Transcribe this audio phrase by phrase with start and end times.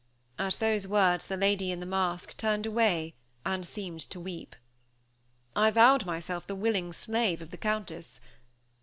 [0.39, 3.13] At those words the lady in the mask turned away
[3.45, 4.55] and seemed to weep.
[5.55, 8.19] I vowed myself the willing slave of the Countess.